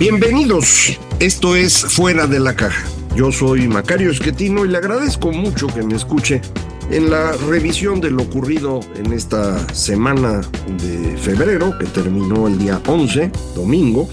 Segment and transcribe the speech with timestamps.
[0.00, 2.88] Bienvenidos, esto es Fuera de la Caja.
[3.14, 6.40] Yo soy Macario Esquetino y le agradezco mucho que me escuche
[6.90, 10.40] en la revisión de lo ocurrido en esta semana
[10.82, 14.08] de febrero, que terminó el día 11, domingo,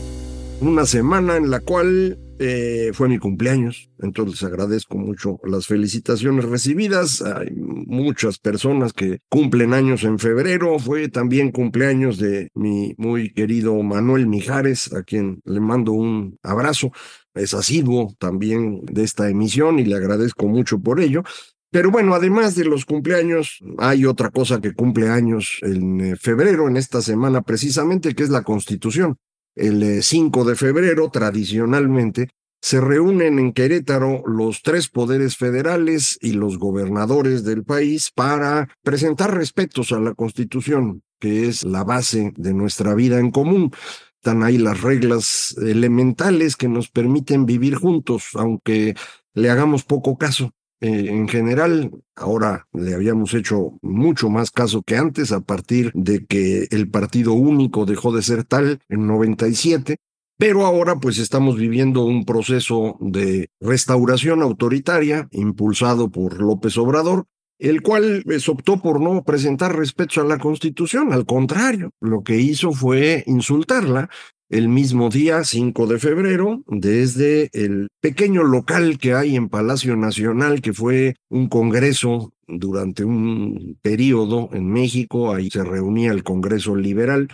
[0.59, 7.21] una semana en la cual eh, fue mi cumpleaños, entonces agradezco mucho las felicitaciones recibidas.
[7.21, 10.77] Hay muchas personas que cumplen años en febrero.
[10.77, 16.91] Fue también cumpleaños de mi muy querido Manuel Mijares, a quien le mando un abrazo.
[17.33, 21.23] Es asiduo también de esta emisión y le agradezco mucho por ello.
[21.71, 26.67] Pero bueno, además de los cumpleaños, hay otra cosa que cumple años en eh, febrero,
[26.67, 29.17] en esta semana precisamente, que es la Constitución
[29.57, 32.29] el 5 de febrero, tradicionalmente,
[32.61, 39.35] se reúnen en Querétaro los tres poderes federales y los gobernadores del país para presentar
[39.35, 43.71] respetos a la Constitución, que es la base de nuestra vida en común.
[44.15, 48.95] Están ahí las reglas elementales que nos permiten vivir juntos, aunque
[49.33, 50.51] le hagamos poco caso.
[50.79, 56.25] Eh, en general, ahora le habíamos hecho mucho más caso que antes a partir de
[56.25, 59.97] que el partido único dejó de ser tal en 97,
[60.37, 67.25] pero ahora pues estamos viviendo un proceso de restauración autoritaria impulsado por López Obrador,
[67.57, 72.37] el cual pues, optó por no presentar respeto a la Constitución, al contrario, lo que
[72.37, 74.09] hizo fue insultarla
[74.49, 80.61] el mismo día, 5 de febrero, desde el pequeño local que hay en Palacio Nacional,
[80.61, 87.27] que fue un congreso durante un periodo en México, ahí se reunía el Congreso Liberal,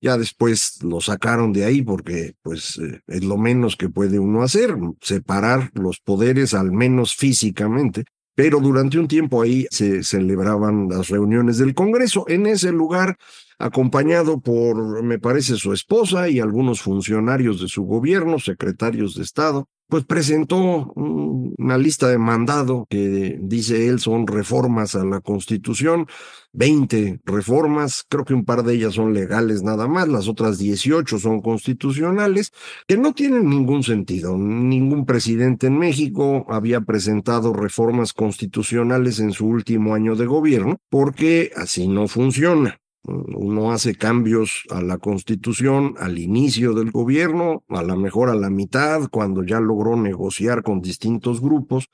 [0.00, 4.42] ya después lo sacaron de ahí porque pues eh, es lo menos que puede uno
[4.42, 8.04] hacer, separar los poderes al menos físicamente
[8.34, 12.24] pero durante un tiempo ahí se celebraban las reuniones del Congreso.
[12.28, 13.16] En ese lugar,
[13.58, 19.68] acompañado por, me parece, su esposa y algunos funcionarios de su gobierno, secretarios de Estado
[19.88, 26.06] pues presentó una lista de mandado que dice él son reformas a la Constitución,
[26.52, 31.18] 20 reformas, creo que un par de ellas son legales nada más, las otras 18
[31.18, 32.52] son constitucionales,
[32.86, 34.38] que no tienen ningún sentido.
[34.38, 41.50] Ningún presidente en México había presentado reformas constitucionales en su último año de gobierno, porque
[41.56, 42.78] así no funciona.
[43.06, 48.48] Uno hace cambios a la constitución al inicio del gobierno, a lo mejor a la
[48.48, 51.90] mitad, cuando ya logró negociar con distintos grupos,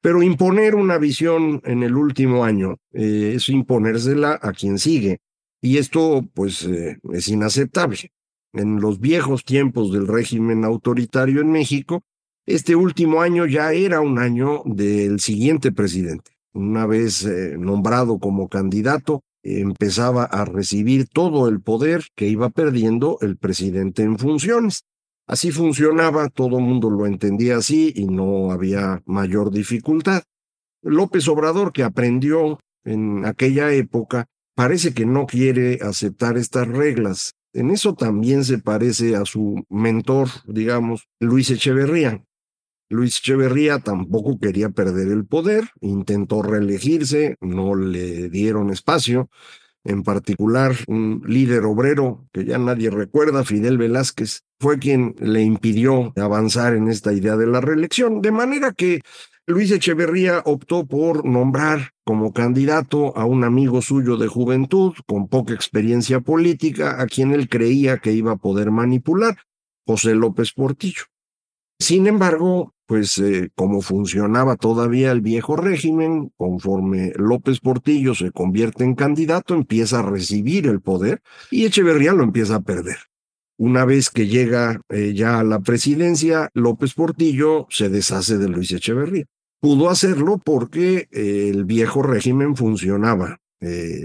[0.00, 5.18] pero imponer una visión en el último año eh, es imponérsela a quien sigue.
[5.60, 8.12] Y esto, pues, eh, es inaceptable.
[8.52, 12.02] En los viejos tiempos del régimen autoritario en México,
[12.46, 16.30] este último año ya era un año del siguiente presidente.
[16.52, 23.18] Una vez eh, nombrado como candidato, empezaba a recibir todo el poder que iba perdiendo
[23.20, 24.84] el presidente en funciones.
[25.26, 30.22] Así funcionaba, todo el mundo lo entendía así y no había mayor dificultad.
[30.82, 37.34] López Obrador, que aprendió en aquella época, parece que no quiere aceptar estas reglas.
[37.54, 42.22] En eso también se parece a su mentor, digamos, Luis Echeverría.
[42.94, 49.28] Luis Echeverría tampoco quería perder el poder, intentó reelegirse, no le dieron espacio.
[49.82, 56.12] En particular, un líder obrero que ya nadie recuerda, Fidel Velázquez, fue quien le impidió
[56.16, 59.00] avanzar en esta idea de la reelección, de manera que
[59.46, 65.52] Luis Echeverría optó por nombrar como candidato a un amigo suyo de juventud con poca
[65.52, 69.36] experiencia política, a quien él creía que iba a poder manipular,
[69.84, 71.02] José López Portillo.
[71.78, 78.84] Sin embargo, pues eh, como funcionaba todavía el viejo régimen, conforme López Portillo se convierte
[78.84, 82.98] en candidato, empieza a recibir el poder y Echeverría lo empieza a perder.
[83.56, 88.72] Una vez que llega eh, ya a la presidencia, López Portillo se deshace de Luis
[88.72, 89.24] Echeverría.
[89.60, 93.38] Pudo hacerlo porque eh, el viejo régimen funcionaba.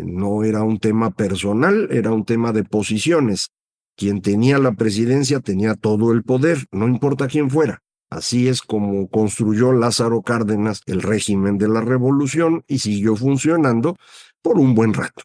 [0.06, 3.50] no era un tema personal, era un tema de posiciones.
[3.98, 7.82] quien tenía la presidencia tenía todo el poder, no importa quién fuera.
[8.10, 13.98] Así es como construyó Lázaro Cárdenas el régimen de la revolución y siguió funcionando
[14.42, 15.24] por un buen rato.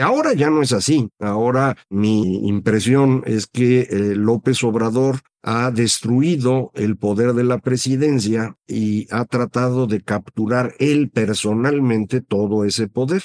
[0.00, 1.10] Ahora ya no es así.
[1.18, 8.56] Ahora mi impresión es que eh, López Obrador ha destruido el poder de la presidencia
[8.68, 13.24] y ha tratado de capturar él personalmente todo ese poder.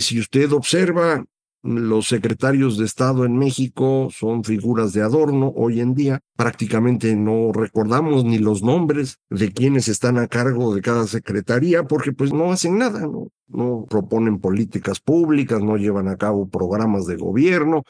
[0.00, 1.24] Si usted observa
[1.62, 6.20] los secretarios de Estado en México son figuras de adorno hoy en día.
[6.36, 12.12] Prácticamente no recordamos ni los nombres de quienes están a cargo de cada secretaría porque
[12.12, 17.16] pues no hacen nada, no, no proponen políticas públicas, no llevan a cabo programas de
[17.16, 17.84] gobierno,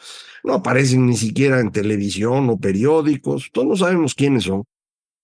[0.45, 4.65] no aparecen ni siquiera en televisión o periódicos, todos no sabemos quiénes son.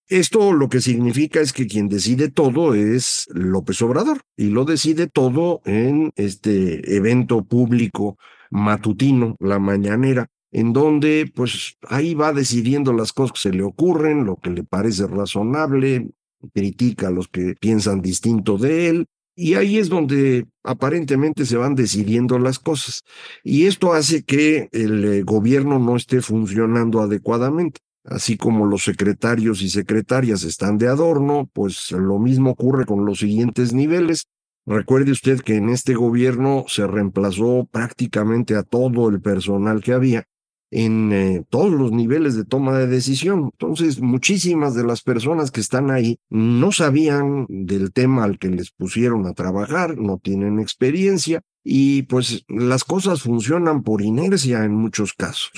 [0.07, 5.07] Esto lo que significa es que quien decide todo es López Obrador y lo decide
[5.07, 8.17] todo en este evento público
[8.51, 14.25] matutino, la mañanera, en donde pues ahí va decidiendo las cosas que se le ocurren,
[14.25, 16.11] lo que le parece razonable,
[16.55, 19.07] critica a los que piensan distinto de él,
[19.41, 23.03] y ahí es donde aparentemente se van decidiendo las cosas.
[23.45, 27.79] Y esto hace que el eh, gobierno no esté funcionando adecuadamente.
[28.05, 33.21] Así como los secretarios y secretarias están de adorno, pues lo mismo ocurre con los
[33.21, 34.27] siguientes niveles.
[34.69, 40.25] Recuerde usted que en este gobierno se reemplazó prácticamente a todo el personal que había
[40.71, 43.49] en eh, todos los niveles de toma de decisión.
[43.55, 48.71] Entonces, muchísimas de las personas que están ahí no sabían del tema al que les
[48.71, 55.15] pusieron a trabajar, no tienen experiencia y pues las cosas funcionan por inercia en muchos
[55.15, 55.51] casos.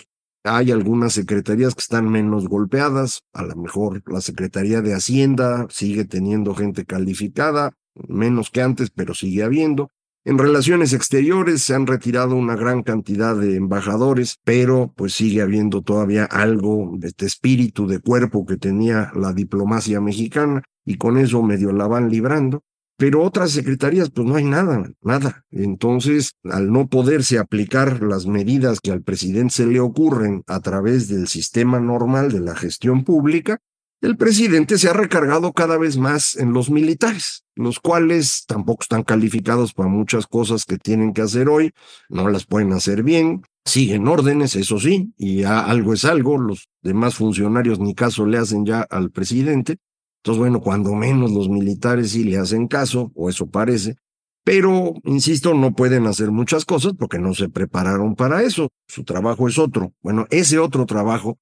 [0.44, 6.04] Hay algunas secretarías que están menos golpeadas, a lo mejor la Secretaría de Hacienda sigue
[6.04, 7.72] teniendo gente calificada,
[8.08, 9.90] menos que antes, pero sigue habiendo.
[10.22, 15.80] En relaciones exteriores se han retirado una gran cantidad de embajadores, pero pues sigue habiendo
[15.80, 21.42] todavía algo de este espíritu de cuerpo que tenía la diplomacia mexicana y con eso
[21.42, 22.62] medio la van librando.
[22.98, 25.46] Pero otras secretarías pues no hay nada, nada.
[25.50, 31.08] Entonces, al no poderse aplicar las medidas que al presidente se le ocurren a través
[31.08, 33.56] del sistema normal de la gestión pública,
[34.00, 39.02] el presidente se ha recargado cada vez más en los militares, los cuales tampoco están
[39.02, 41.72] calificados para muchas cosas que tienen que hacer hoy,
[42.08, 46.68] no las pueden hacer bien, siguen órdenes, eso sí, y ya algo es algo, los
[46.82, 49.76] demás funcionarios ni caso le hacen ya al presidente.
[50.22, 53.96] Entonces, bueno, cuando menos los militares sí le hacen caso, o eso parece,
[54.44, 58.68] pero, insisto, no pueden hacer muchas cosas porque no se prepararon para eso.
[58.88, 59.92] Su trabajo es otro.
[60.02, 61.38] Bueno, ese otro trabajo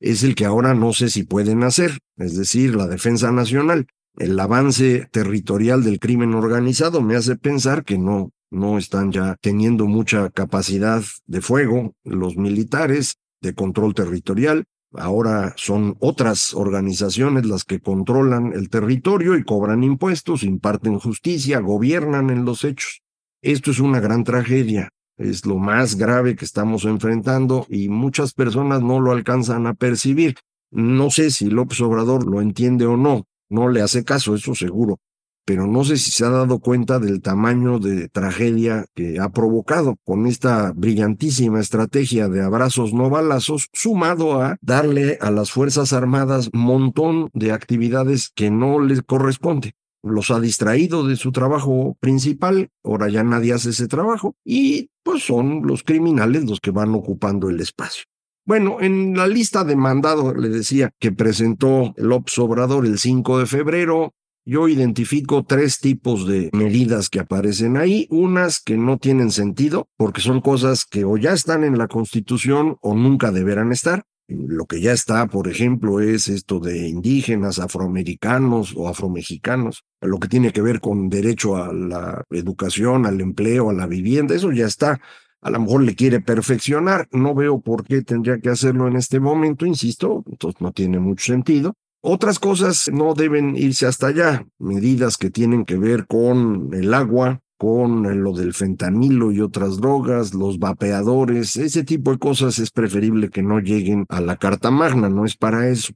[0.00, 3.86] es el que ahora no sé si pueden hacer, es decir, la defensa nacional.
[4.16, 9.86] El avance territorial del crimen organizado me hace pensar que no, no están ya teniendo
[9.86, 14.64] mucha capacidad de fuego los militares de control territorial.
[14.92, 22.30] Ahora son otras organizaciones las que controlan el territorio y cobran impuestos, imparten justicia, gobiernan
[22.30, 23.02] en los hechos.
[23.42, 28.82] Esto es una gran tragedia es lo más grave que estamos enfrentando y muchas personas
[28.82, 30.36] no lo alcanzan a percibir.
[30.70, 34.98] No sé si López Obrador lo entiende o no, no le hace caso, eso seguro,
[35.44, 39.96] pero no sé si se ha dado cuenta del tamaño de tragedia que ha provocado
[40.04, 46.50] con esta brillantísima estrategia de abrazos no balazos, sumado a darle a las Fuerzas Armadas
[46.52, 53.08] montón de actividades que no les corresponde los ha distraído de su trabajo principal, ahora
[53.08, 57.60] ya nadie hace ese trabajo y pues son los criminales los que van ocupando el
[57.60, 58.04] espacio.
[58.46, 63.46] Bueno, en la lista de mandado le decía que presentó López Obrador el 5 de
[63.46, 64.14] febrero,
[64.46, 70.22] yo identifico tres tipos de medidas que aparecen ahí, unas que no tienen sentido porque
[70.22, 74.80] son cosas que o ya están en la Constitución o nunca deberán estar, lo que
[74.80, 80.62] ya está, por ejemplo, es esto de indígenas, afroamericanos o afromexicanos, lo que tiene que
[80.62, 85.00] ver con derecho a la educación, al empleo, a la vivienda, eso ya está.
[85.42, 89.20] A lo mejor le quiere perfeccionar, no veo por qué tendría que hacerlo en este
[89.20, 91.74] momento, insisto, entonces no tiene mucho sentido.
[92.02, 97.40] Otras cosas no deben irse hasta allá, medidas que tienen que ver con el agua,
[97.60, 103.28] con lo del fentanilo y otras drogas, los vapeadores, ese tipo de cosas es preferible
[103.28, 105.92] que no lleguen a la Carta Magna, no es para eso.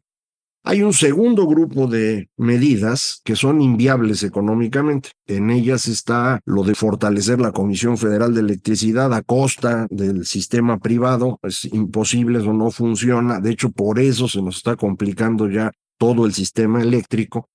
[0.62, 5.12] Hay un segundo grupo de medidas que son inviables económicamente.
[5.26, 10.76] En ellas está lo de fortalecer la Comisión Federal de Electricidad a costa del sistema
[10.80, 11.38] privado.
[11.42, 13.40] Es imposible, eso no funciona.
[13.40, 17.48] De hecho, por eso se nos está complicando ya todo el sistema eléctrico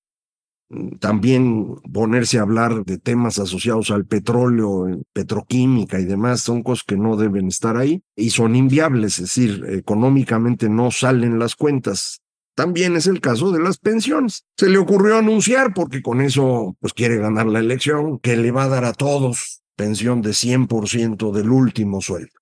[1.00, 6.98] también ponerse a hablar de temas asociados al petróleo, petroquímica y demás, son cosas que
[6.98, 12.22] no deben estar ahí y son inviables, es decir, económicamente no salen las cuentas.
[12.56, 14.46] También es el caso de las pensiones.
[14.58, 18.66] Se le ocurrió anunciar, porque con eso pues quiere ganar la elección, que le va
[18.66, 22.34] a dar a todos pensión de 100% del último sueldo.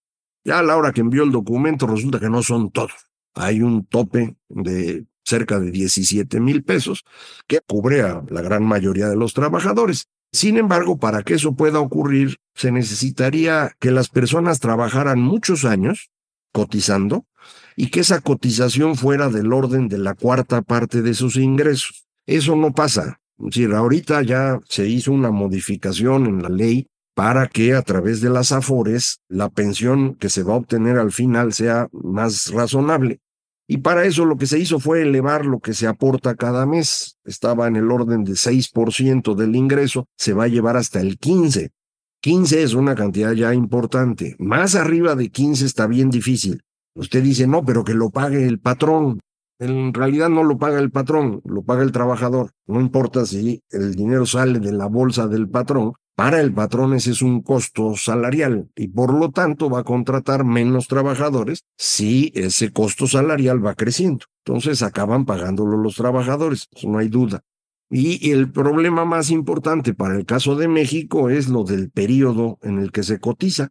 [0.43, 3.12] Ya a la hora que envió el documento resulta que no son todos.
[3.36, 7.03] Hay un tope de cerca de 17 mil pesos,
[7.48, 10.07] que cubre a la gran mayoría de los trabajadores.
[10.31, 16.10] Sin embargo, para que eso pueda ocurrir, se necesitaría que las personas trabajaran muchos años
[16.53, 17.25] cotizando
[17.75, 22.07] y que esa cotización fuera del orden de la cuarta parte de sus ingresos.
[22.25, 23.19] Eso no pasa.
[23.39, 28.22] Es decir, ahorita ya se hizo una modificación en la ley para que a través
[28.22, 33.19] de las AFORES la pensión que se va a obtener al final sea más razonable.
[33.67, 37.17] Y para eso lo que se hizo fue elevar lo que se aporta cada mes.
[37.25, 41.69] Estaba en el orden de 6% del ingreso, se va a llevar hasta el 15%.
[42.19, 44.36] 15 es una cantidad ya importante.
[44.39, 46.63] Más arriba de 15 está bien difícil.
[46.95, 49.19] Usted dice, no, pero que lo pague el patrón.
[49.59, 52.51] En realidad no lo paga el patrón, lo paga el trabajador.
[52.65, 57.12] No importa si el dinero sale de la bolsa del patrón, para el patrón ese
[57.12, 62.74] es un costo salarial y por lo tanto va a contratar menos trabajadores si ese
[62.74, 64.25] costo salarial va creciendo.
[64.43, 67.43] Entonces acaban pagándolo los trabajadores, no hay duda.
[67.91, 72.79] Y el problema más importante para el caso de México es lo del periodo en
[72.79, 73.69] el que se cotiza.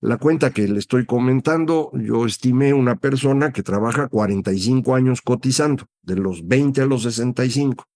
[0.00, 5.86] La cuenta que le estoy comentando, yo estimé una persona que trabaja 45 años cotizando,
[6.02, 7.86] de los 20 a los 65.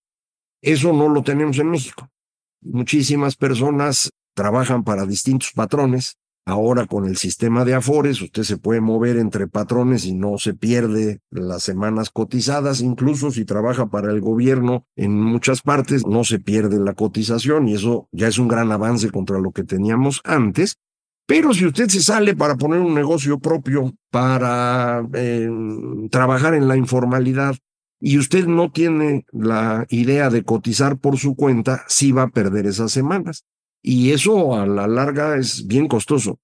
[0.60, 2.08] Eso no lo tenemos en México.
[2.62, 6.16] Muchísimas personas trabajan para distintos patrones.
[6.44, 10.54] Ahora con el sistema de Afores, usted se puede mover entre patrones y no se
[10.54, 12.80] pierde las semanas cotizadas.
[12.80, 17.74] Incluso si trabaja para el gobierno en muchas partes, no se pierde la cotización y
[17.74, 20.76] eso ya es un gran avance contra lo que teníamos antes.
[21.26, 25.48] Pero si usted se sale para poner un negocio propio, para eh,
[26.10, 27.54] trabajar en la informalidad,
[28.04, 32.66] y usted no tiene la idea de cotizar por su cuenta, sí va a perder
[32.66, 33.44] esas semanas.
[33.80, 36.40] Y eso a la larga es bien costoso.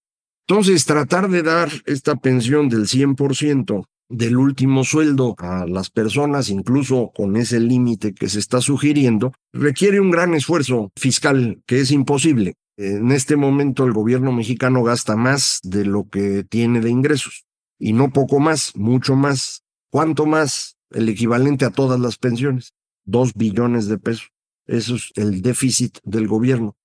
[0.46, 7.10] Entonces, tratar de dar esta pensión del 100% del último sueldo a las personas, incluso
[7.12, 12.54] con ese límite que se está sugiriendo, requiere un gran esfuerzo fiscal que es imposible.
[12.76, 17.46] En este momento el gobierno mexicano gasta más de lo que tiene de ingresos
[17.80, 19.64] y no poco más, mucho más.
[19.90, 20.77] ¿Cuánto más?
[20.90, 24.30] El equivalente a todas las pensiones, dos billones de pesos.
[24.66, 26.76] Eso es el déficit del gobierno.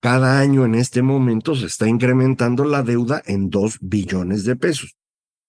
[0.00, 4.96] Cada año en este momento se está incrementando la deuda en dos billones de pesos.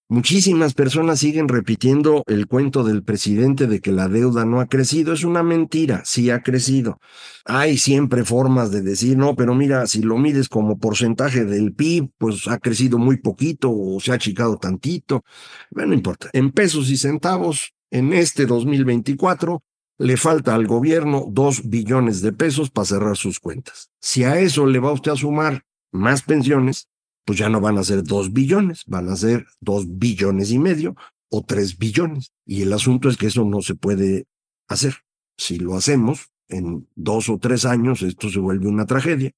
[0.10, 5.14] Muchísimas personas siguen repitiendo el cuento del presidente de que la deuda no ha crecido.
[5.14, 7.00] Es una mentira, sí ha crecido.
[7.46, 12.12] Hay siempre formas de decir, no, pero mira, si lo mides como porcentaje del PIB,
[12.20, 15.24] pues ha crecido muy poquito o se ha achicado tantito.
[15.72, 16.30] Bueno, no importa.
[16.34, 19.62] En pesos y centavos, en este 2024
[20.00, 23.92] le falta al gobierno dos billones de pesos para cerrar sus cuentas.
[24.02, 26.90] Si a eso le va usted a sumar más pensiones,
[27.24, 30.96] pues ya no van a ser dos billones, van a ser dos billones y medio
[31.30, 32.32] o tres billones.
[32.48, 34.26] Y el asunto es que eso no se puede
[34.68, 34.96] hacer.
[35.38, 39.32] Si lo hacemos, en dos o tres años esto se vuelve una tragedia.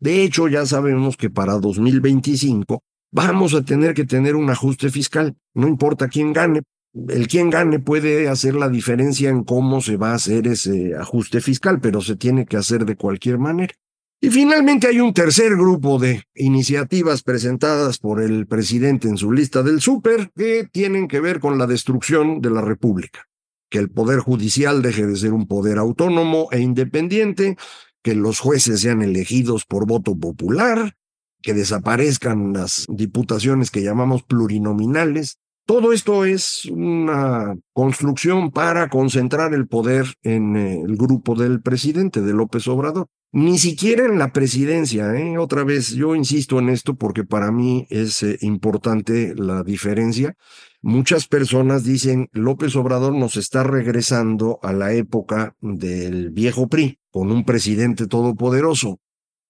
[0.00, 5.36] De hecho, ya sabemos que para 2025 vamos a tener que tener un ajuste fiscal.
[5.52, 6.62] No importa quién gane,
[7.08, 11.40] el quien gane puede hacer la diferencia en cómo se va a hacer ese ajuste
[11.40, 13.74] fiscal, pero se tiene que hacer de cualquier manera.
[14.20, 19.62] Y finalmente hay un tercer grupo de iniciativas presentadas por el presidente en su lista
[19.62, 23.26] del súper que tienen que ver con la destrucción de la República.
[23.68, 27.56] Que el Poder Judicial deje de ser un poder autónomo e independiente,
[28.02, 30.94] que los jueces sean elegidos por voto popular,
[31.42, 39.66] que desaparezcan las diputaciones que llamamos plurinominales, todo esto es una construcción para concentrar el
[39.66, 43.06] poder en eh, el grupo del presidente, de López Obrador.
[43.32, 45.38] Ni siquiera en la presidencia, ¿eh?
[45.38, 50.36] otra vez, yo insisto en esto porque para mí es eh, importante la diferencia.
[50.82, 57.32] Muchas personas dicen, López Obrador nos está regresando a la época del viejo PRI, con
[57.32, 59.00] un presidente todopoderoso.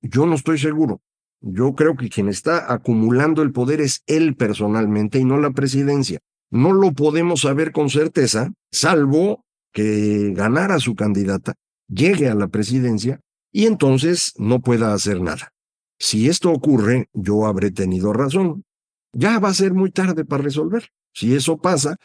[0.00, 1.02] Yo no estoy seguro.
[1.46, 6.20] Yo creo que quien está acumulando el poder es él personalmente y no la presidencia.
[6.50, 11.52] No lo podemos saber con certeza, salvo que ganara su candidata,
[11.86, 13.20] llegue a la presidencia
[13.52, 15.52] y entonces no pueda hacer nada.
[15.98, 18.64] Si esto ocurre, yo habré tenido razón.
[19.12, 20.88] Ya va a ser muy tarde para resolver.
[21.12, 21.96] Si eso pasa,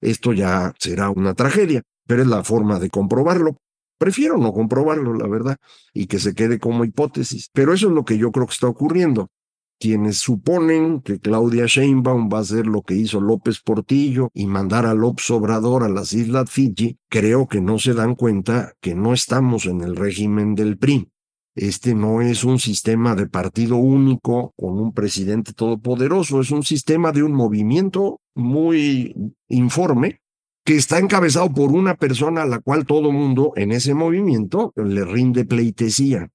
[0.00, 3.58] esto ya será una tragedia, pero es la forma de comprobarlo.
[3.98, 5.56] Prefiero no comprobarlo, la verdad,
[5.94, 7.50] y que se quede como hipótesis.
[7.52, 9.30] Pero eso es lo que yo creo que está ocurriendo.
[9.78, 14.86] Quienes suponen que Claudia Sheinbaum va a hacer lo que hizo López Portillo y mandar
[14.86, 19.12] a López Obrador a las Islas Fiji, creo que no se dan cuenta que no
[19.12, 21.10] estamos en el régimen del PRI.
[21.54, 27.12] Este no es un sistema de partido único con un presidente todopoderoso, es un sistema
[27.12, 29.14] de un movimiento muy
[29.48, 30.20] informe
[30.66, 35.04] que está encabezado por una persona a la cual todo mundo en ese movimiento le
[35.04, 36.28] rinde pleitesía.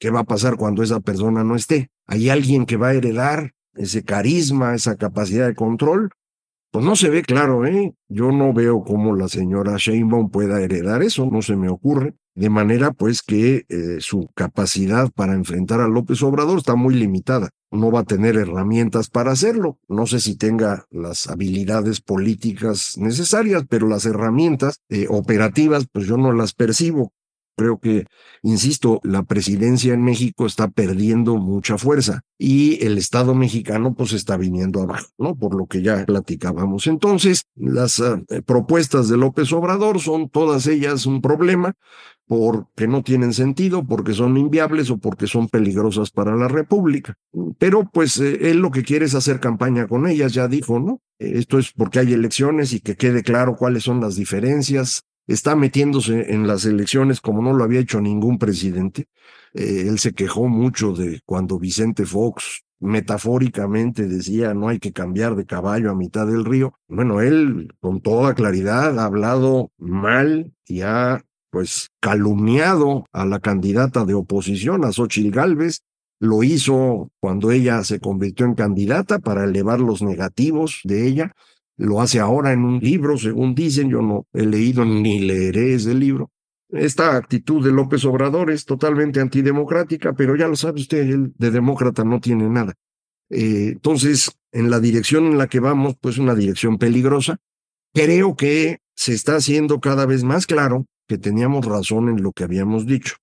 [0.00, 1.88] ¿Qué va a pasar cuando esa persona no esté?
[2.08, 6.10] ¿Hay alguien que va a heredar ese carisma, esa capacidad de control?
[6.72, 7.94] Pues no se ve claro, ¿eh?
[8.08, 12.16] Yo no veo cómo la señora Sheinbaum pueda heredar eso, no se me ocurre.
[12.34, 17.50] De manera pues que eh, su capacidad para enfrentar a López Obrador está muy limitada.
[17.72, 19.78] No va a tener herramientas para hacerlo.
[19.88, 26.16] No sé si tenga las habilidades políticas necesarias, pero las herramientas eh, operativas pues yo
[26.16, 27.12] no las percibo.
[27.56, 28.06] Creo que,
[28.42, 34.36] insisto, la presidencia en México está perdiendo mucha fuerza y el Estado mexicano pues está
[34.36, 35.34] viniendo abajo, ¿no?
[35.36, 36.86] Por lo que ya platicábamos.
[36.86, 41.74] Entonces, las uh, propuestas de López Obrador son todas ellas un problema
[42.26, 47.14] porque no tienen sentido, porque son inviables o porque son peligrosas para la República.
[47.58, 51.00] Pero pues eh, él lo que quiere es hacer campaña con ellas, ya dijo, ¿no?
[51.18, 56.32] Esto es porque hay elecciones y que quede claro cuáles son las diferencias, está metiéndose
[56.32, 59.08] en las elecciones como no lo había hecho ningún presidente.
[59.54, 65.36] Eh, él se quejó mucho de cuando Vicente Fox metafóricamente decía no hay que cambiar
[65.36, 66.74] de caballo a mitad del río.
[66.88, 74.04] Bueno, él con toda claridad ha hablado mal y ha pues calumniado a la candidata
[74.06, 75.82] de oposición, a Xochitl Gálvez,
[76.18, 81.32] lo hizo cuando ella se convirtió en candidata para elevar los negativos de ella
[81.82, 85.94] lo hace ahora en un libro, según dicen, yo no he leído ni leeré ese
[85.94, 86.30] libro.
[86.70, 91.50] Esta actitud de López Obrador es totalmente antidemocrática, pero ya lo sabe usted, él de
[91.50, 92.74] demócrata no tiene nada.
[93.30, 97.38] Eh, entonces, en la dirección en la que vamos, pues una dirección peligrosa,
[97.92, 102.44] creo que se está haciendo cada vez más claro que teníamos razón en lo que
[102.44, 103.16] habíamos dicho,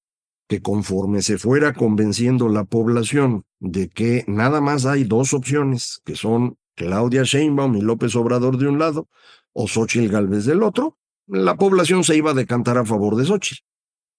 [0.49, 6.15] que conforme se fuera convenciendo la población de que nada más hay dos opciones, que
[6.15, 9.09] son Claudia Sheinbaum y López Obrador de un lado,
[9.51, 13.63] o Xochitl Galvez del otro, la población se iba a decantar a favor de Xochitl.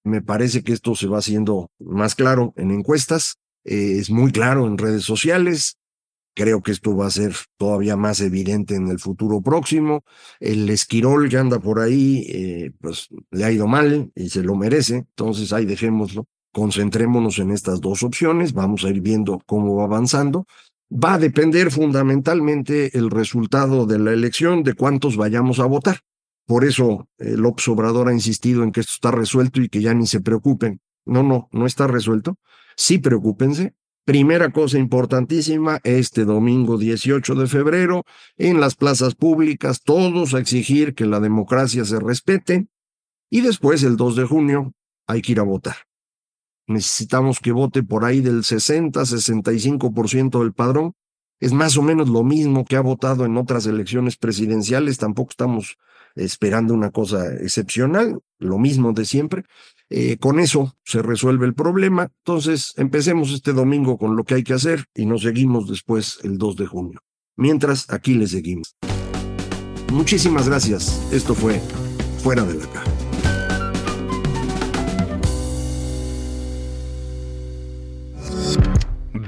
[0.05, 4.67] Me parece que esto se va haciendo más claro en encuestas, eh, es muy claro
[4.67, 5.79] en redes sociales.
[6.35, 10.05] Creo que esto va a ser todavía más evidente en el futuro próximo.
[10.39, 14.55] El Esquirol que anda por ahí, eh, pues le ha ido mal y se lo
[14.55, 14.97] merece.
[14.97, 16.27] Entonces ahí dejémoslo.
[16.53, 18.53] Concentrémonos en estas dos opciones.
[18.53, 20.47] Vamos a ir viendo cómo va avanzando
[20.93, 26.01] va a depender fundamentalmente el resultado de la elección de cuántos vayamos a votar.
[26.47, 29.95] Por eso el López Obrador ha insistido en que esto está resuelto y que ya
[29.95, 30.81] ni se preocupen.
[31.07, 32.37] No, no, no está resuelto.
[32.77, 33.75] Sí preocúpense.
[34.05, 38.05] Primera cosa importantísima, este domingo 18 de febrero,
[38.37, 42.67] en las plazas públicas, todos a exigir que la democracia se respete.
[43.31, 44.73] Y después, el 2 de junio,
[45.07, 45.90] hay que ir a votar
[46.71, 50.95] necesitamos que vote por ahí del 60-65% del padrón.
[51.41, 55.77] Es más o menos lo mismo que ha votado en otras elecciones presidenciales, tampoco estamos
[56.15, 59.45] esperando una cosa excepcional, lo mismo de siempre.
[59.89, 62.09] Eh, con eso se resuelve el problema.
[62.25, 66.39] Entonces, empecemos este domingo con lo que hay que hacer y nos seguimos después el
[66.39, 67.01] 2 de junio.
[67.37, 68.77] Mientras, aquí le seguimos.
[69.93, 71.01] Muchísimas gracias.
[71.13, 71.61] Esto fue
[72.23, 73.00] Fuera de la Caja.